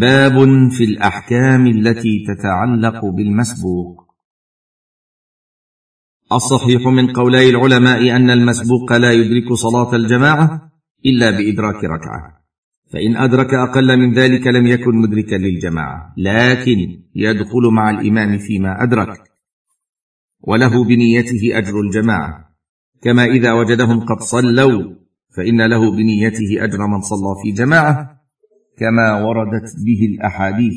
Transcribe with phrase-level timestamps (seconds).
[0.00, 0.34] باب
[0.70, 4.04] في الأحكام التي تتعلق بالمسبوق.
[6.32, 10.72] الصحيح من قولي العلماء أن المسبوق لا يدرك صلاة الجماعة
[11.06, 12.44] إلا بإدراك ركعة
[12.92, 19.22] فإن أدرك أقل من ذلك لم يكن مدركا للجماعة لكن يدخل مع الإمام فيما أدرك
[20.40, 22.54] وله بنيته أجر الجماعة.
[23.02, 24.94] كما إذا وجدهم قد صلوا
[25.36, 28.13] فإن له بنيته أجر من صلى في جماعة
[28.78, 30.74] كما وردت به الأحاديث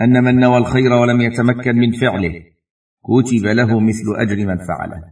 [0.00, 2.34] أن من نوى الخير ولم يتمكن من فعله
[3.04, 5.02] كتب له مثل أجر من فعله.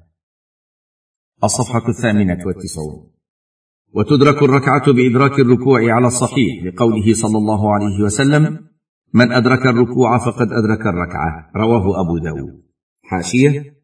[1.44, 3.10] الصفحة الثامنة والتسعون.
[3.94, 8.58] وتدرك الركعة بإدراك الركوع على الصحيح لقوله صلى الله عليه وسلم
[9.14, 11.50] من أدرك الركوع فقد أدرك الركعة.
[11.56, 12.62] رواه أبو داود.
[13.02, 13.80] حاشية.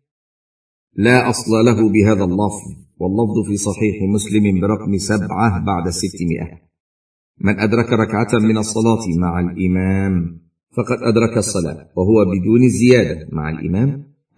[0.95, 2.67] لا أصل له بهذا اللفظ
[2.99, 6.66] واللفظ في صحيح مسلم برقم سبعة بعد ستمائة.
[7.41, 10.41] من أدرك ركعة من الصلاة مع الإمام
[10.77, 13.89] فقد أدرك الصلاة وهو بدون الزيادة مع الإمام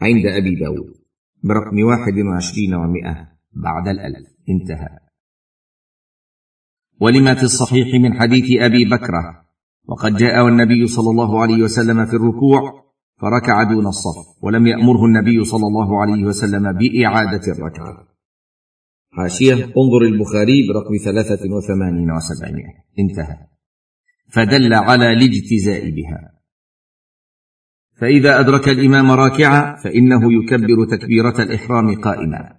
[0.03, 0.95] عند أبي داود
[1.45, 4.29] برقم واحد وعشرين ومائة بعد الألف.
[4.49, 4.89] انتهى.
[7.01, 9.45] ولما في الصحيح من حديث أبي بكرة
[9.89, 12.85] وقد جاء النبي صلى الله عليه وسلم في الركوع
[13.21, 18.08] فركع دون الصف ولم يأمره النبي صلى الله عليه وسلم بإعادة الركعة.
[19.11, 19.55] حاشية.
[19.55, 22.75] انظر البخاري برقم ثلاثة وثمانين وسبعمائة.
[22.99, 23.37] انتهى.
[24.33, 26.39] فدل على الاجتزاء بها.
[28.01, 32.59] فإذا أدرك الإمام راكعا فإنه يكبر تكبيرة الإحرام قائما.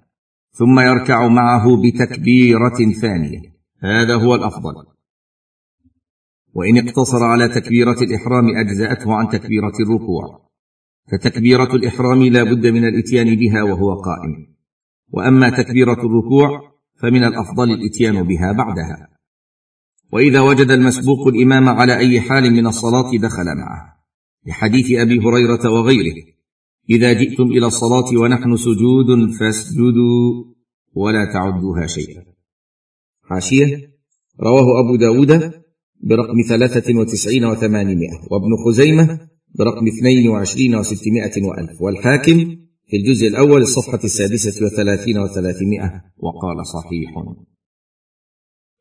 [0.52, 3.41] ثم يركع معه بتكبيرة ثانية.
[3.84, 4.73] هذا هو الأفضل.
[6.53, 10.50] وإن اقتصر على تكبيرة الإحرام أجزأته عن تكبيرة الركوع.
[11.11, 14.58] فتكبيرة الإحرام لا بد من الإتيان بها وهو قائم.
[15.11, 16.49] وأما تكبيرة الركوع
[17.02, 19.07] فمن الأفضل الإتيان بها بعدها.
[20.11, 23.99] وإذا وجد المسبوق الإمام على أي حال من الصلاة دخل معه
[24.47, 26.16] لحديث أبي هريرة وغيره
[26.89, 30.44] إذا جئتم إلى الصلاة ونحن سجود فاسجدوا
[30.94, 32.23] ولا تعدوها شيئا.
[33.23, 33.91] حاشية
[34.41, 35.53] رواه أبو داود
[36.03, 39.19] برقم ثلاثة وتسعين وثمانمائة وابن خزيمة
[39.55, 42.55] برقم اثنين وعشرين وستمائة وألف والحاكم
[42.89, 47.09] في الجزء الأول الصفحة السادسة وثلاثين وثلاثمائة وقال صحيح.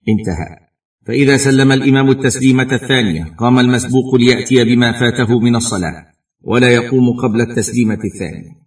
[0.08, 0.69] انتهى.
[1.06, 6.06] فإذا سلم الإمام التسليمة الثانية قام المسبوق ليأتي بما فاته من الصلاة
[6.42, 8.58] ولا يقوم قبل التسليمة الثانية.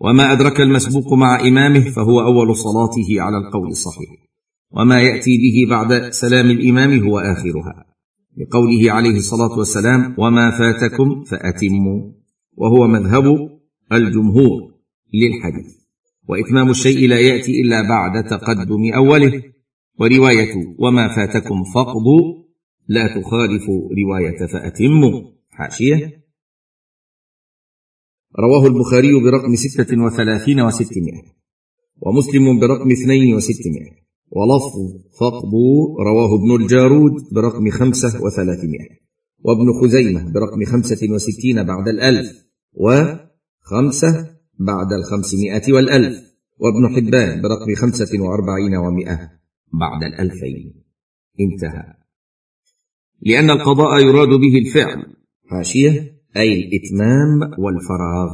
[0.00, 4.10] وما أدرك المسبوق مع إمامه فهو أول صلاته على القول الصحيح.
[4.72, 7.86] وما يأتي به بعد سلام الإمام هو آخرها.
[8.36, 12.12] لقوله عليه الصلاة والسلام وما فاتكم فأتموا.
[12.56, 13.53] وهو مذهب
[13.96, 14.74] الجمهور
[15.14, 15.74] للحديث
[16.28, 19.42] وإتمام الشيء لا يأتي إلا بعد تقدم أوله.
[20.00, 22.44] ورواية وما فاتكم فاقضوا
[22.88, 23.64] لا تخالف
[24.02, 25.22] رواية فأتموا.
[25.50, 26.24] حاشية.
[28.38, 31.22] رواه البخاري برقم ستة وثلاثين وستمائة
[32.02, 34.76] ومسلم برقم اثنين وستمائة ولفظ
[35.20, 38.96] فاقضوا رواه ابن الجارود برقم خمسة وثلاثمائة
[39.44, 42.28] وابن خزيمة برقم خمسة وستين بعد الألف
[42.74, 43.02] و
[43.64, 46.18] خمسة بعد الخمسمائة والألف
[46.58, 49.30] وابن حبان برقم خمسة وأربعين ومائة
[49.72, 50.84] بعد الألفين.
[51.40, 51.94] انتهى.
[53.22, 55.06] لأن القضاء يراد به الفعل.
[55.50, 58.30] حاشية أي الإتمام والفراغ.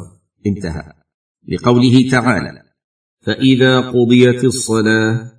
[0.46, 0.92] انتهى.
[1.48, 2.62] لقوله تعالى
[3.20, 5.32] فإذا قضيت الصلاة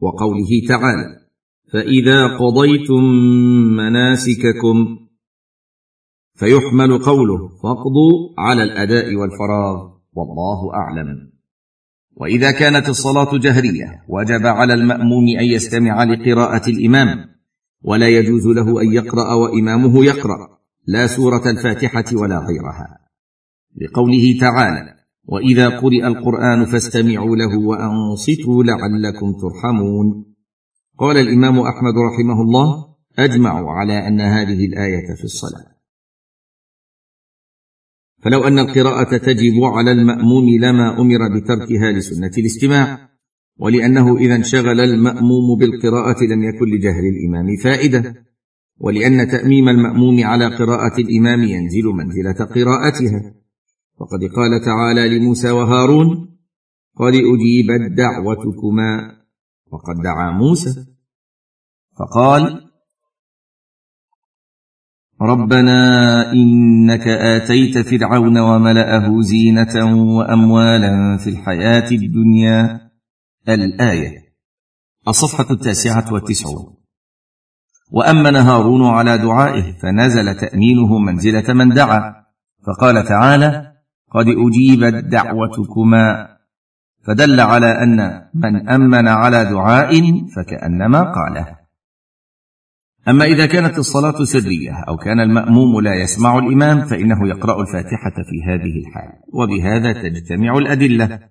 [0.00, 1.20] وقوله تعالى
[1.72, 3.04] فإذا قضيتم
[3.76, 5.07] مناسككم
[6.38, 11.32] فيحمل قوله فاقضوا على الأداء والفراغ والله أعلم.
[12.16, 17.24] وإذا كانت الصلاة جهرية وجب على المأموم أن يستمع لقراءة الإمام
[17.82, 22.98] ولا يجوز له أن يقرأ وإمامه يقرأ لا سورة الفاتحة ولا غيرها.
[23.80, 24.94] لقوله تعالى
[25.24, 30.34] وإذا قرئ القرآن فاستمعوا له وأنصتوا لعلكم ترحمون.
[30.98, 35.77] قال الإمام أحمد رحمه الله أجمعوا على أن هذه الآية في الصلاة.
[38.22, 43.08] فلو أن القراءة تجب على المأموم لما أمر بتركها لسنة الاستماع
[43.58, 48.14] ولأنه إذا انشغل المأموم بالقراءة لم يكن لجهل الإمام فائدة
[48.78, 53.34] ولأن تأميم المأموم على قراءة الإمام ينزل منزلة قراءتها.
[54.00, 56.38] وقد قال تعالى لموسى وهارون
[56.96, 59.16] قد أجيبت دعوتكما
[59.72, 60.86] وقد دعا موسى.
[61.98, 62.67] فقال
[65.22, 72.80] ربنا إنك آتيت فرعون وملأه زينة وأموالا في الحياة الدنيا.
[73.48, 74.12] الآية.
[75.08, 76.74] الصفحة التاسعة والتسعون.
[77.90, 82.14] وأمن هارون على دعائه فنزل تأمينه منزلة من دعا.
[82.66, 83.72] فقال تعالى
[84.14, 86.28] قد أجيبت دعوتكما.
[87.06, 90.00] فدل على أن من أمن على دعاء
[90.36, 91.67] فكأنما قاله.
[93.08, 98.42] أما إذا كانت الصلاة سرية أو كان المأموم لا يسمع الإمام فإنه يقرأ الفاتحة في
[98.46, 101.28] هذه الحال وبهذا تجتمع الأدلة.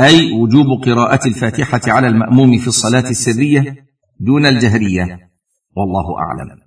[0.00, 3.86] أي وجوب قراءة الفاتحة على المأموم في الصلاة السرية
[4.20, 5.30] دون الجهرية
[5.76, 6.60] والله أعلم.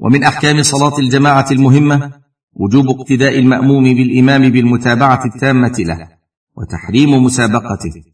[0.00, 2.12] ومن أحكام صلاة الجماعة المهمة
[2.52, 6.08] وجوب اقتداء المأموم بالإمام بالمتابعة التامة له
[6.56, 8.04] وتحريم مسابقته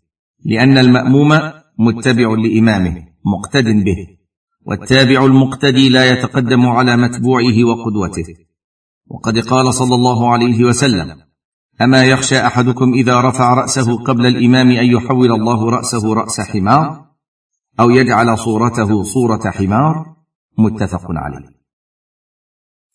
[0.44, 1.32] لأن المأموم
[1.78, 4.06] متبع لإمامه مقتد به
[4.66, 8.34] والتابع المقتدي لا يتقدم على متبوعه وقدوته.
[9.06, 11.16] وقد قال صلى الله عليه وسلم
[11.82, 17.04] أما يخشى أحدكم إذا رفع رأسه قبل الإمام أن يحول الله رأسه رأس حمار
[17.80, 20.16] أو يجعل صورته صورة حمار
[20.58, 21.58] متفق عليه.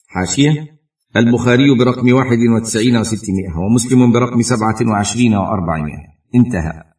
[0.08, 0.80] حاشية
[1.16, 6.08] البخاري برقم واحد وتسعين وستمائة ومسلم برقم سبعة وعشرين وأربعمائة.
[6.36, 6.93] انتهى.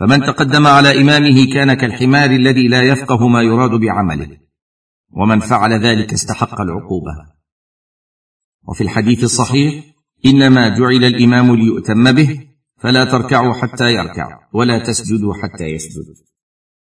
[0.00, 4.36] فمن تقدم على إمامه كان كالحمار الذي لا يفقه ما يراد بعمله
[5.10, 7.12] ومن فعل ذلك استحق العقوبة.
[8.68, 9.84] وفي الحديث الصحيح
[10.26, 12.40] إنما جعل الإمام ليؤتم به
[12.76, 16.14] فلا تركعوا حتى يركع ولا تسجدوا حتى يسجد.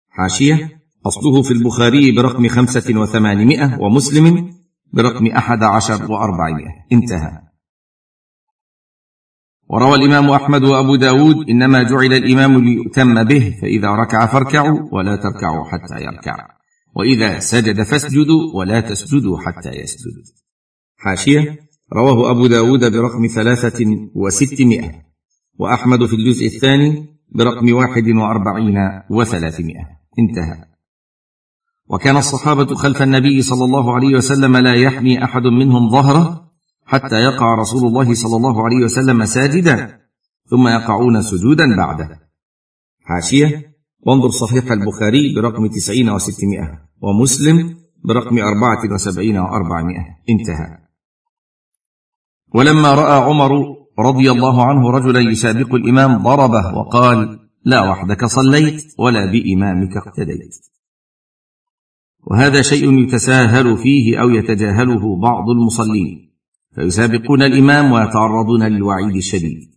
[0.09, 4.55] حاشية أصله في البخاري برقم خمسة وثمانمائة ومسلم
[4.93, 6.87] برقم أحد عشر وأربعمائة.
[6.93, 7.44] انتهى.
[9.69, 15.65] وروى الإمام أحمد وأبو داود إنما جعل الإمام ليؤتم به فإذا ركع فاركعوا ولا تركعوا
[15.65, 16.37] حتى يركع.
[16.97, 20.23] وإذا سجد فاسجدوا ولا تسجدوا حتى يسجد.
[20.97, 21.59] حاشية.
[21.93, 23.85] رواه أبو داود برقم ثلاثة
[24.15, 24.91] وستمائة.
[25.59, 28.77] وأحمد في الجزء الثاني برقم واحد وأربعين
[29.11, 29.85] وثلاثمائة.
[30.19, 30.65] انتهى.
[31.91, 36.44] وكان الصحابة خلف النبي صلى الله عليه وسلم لا يحمي أحد منهم ظهره
[36.95, 40.01] حتى يقع رسول الله صلى الله عليه وسلم ساجدا
[40.51, 42.21] ثم يقعون سجودا بعده.
[43.05, 43.75] حاشية
[44.07, 50.05] وانظر صحيح البخاري برقم تسعين وستمائة ومسلم برقم أربعة وسبعين وأربعمائة.
[50.31, 50.79] انتهى.
[52.55, 53.51] ولما رأى عمر
[53.99, 60.57] رضي الله عنه رجلا يسابق الإمام ضربه وقال لا وحدك صليت ولا بإمامك اقتديت.
[62.27, 66.34] وهذا شيء يتساهل فيه أو يتجاهله بعض المصلين.
[66.75, 69.75] فيسابقون الإمام ويتعرضون للوعيد الشديد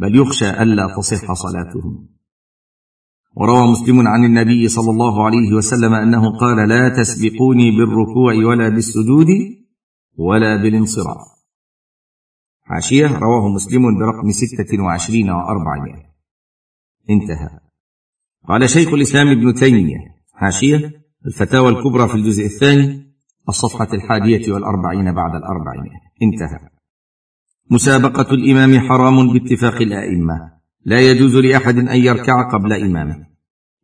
[0.00, 2.08] بل يخشى ألا تصح صلاتهم.
[3.36, 9.26] وروى مسلم عن النبي صلى الله عليه وسلم أنه قال لا تسبقوني بالركوع ولا بالسجود
[10.16, 11.26] ولا بالانصراف.
[12.62, 16.06] حاشيه رواه مسلم برقم ستة وعشرين وأربعمائة.
[17.10, 17.60] انتهى.
[18.48, 19.96] قال شيخ الإسلام ابن تيمية
[20.32, 20.92] حاشيه
[21.26, 23.05] الفتاوى الكبرى في الجزء الثاني
[23.48, 25.92] الصفحة الحادية والأربعين بعد الأربعين.
[26.22, 26.68] انتهى.
[27.70, 30.52] مسابقة الإمام حرام باتفاق الآئمة.
[30.84, 33.26] لا يجوز لأحد أن يركع قبل إمامه.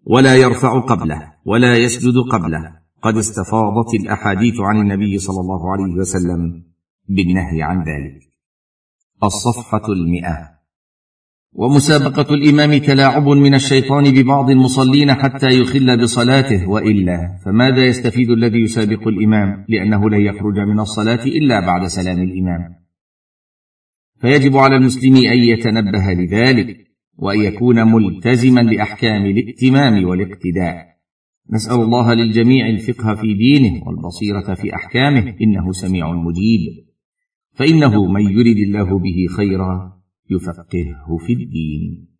[0.07, 1.33] ولا يرفع قبله.
[1.47, 2.83] ولا يسجد قبله.
[3.03, 6.65] قد استفاضت الأحاديث عن النبي صلى الله عليه وسلم
[7.09, 8.21] بالنهي عن ذلك.
[9.25, 10.62] الصفحة المئة.
[11.55, 17.39] ومسابقة الإمام تلاعب من الشيطان ببعض المصلين حتى يخل بصلاته وإلا.
[17.45, 22.75] فماذا يستفيد الذي يسابق الإمام؟ لأنه لن يخرج من الصلاة إلا بعد سلام الإمام.
[24.21, 26.77] فيجب على المسلم أن يتنبه لذلك
[27.19, 30.93] وأن يكون ملتزما لأحكام الائتمام والاقتداء.
[31.53, 36.85] نسأل الله للجميع الفقه في دينه والبصيرة في أحكامه إنه سميع مجيب.
[37.55, 40.02] فإنه من يرد الله به خيرا
[40.37, 42.12] يفقهه في الدين.